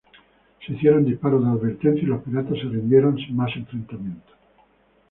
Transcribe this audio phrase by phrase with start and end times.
[0.65, 4.33] Se hicieron disparos de advertencia y los piratas se rindieron sin más enfrentamientos.